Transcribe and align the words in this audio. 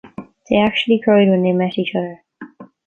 They 0.49 0.55
actually 0.57 0.99
cried 1.03 1.29
when 1.29 1.43
they 1.43 1.51
met 1.51 1.77
each 1.77 1.93
other. 1.93 2.23